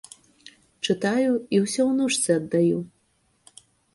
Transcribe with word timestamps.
Чытаю 0.87 1.33
і 1.57 1.59
ўсё 1.65 1.81
унучцы 1.91 2.29
аддаю. 2.39 2.79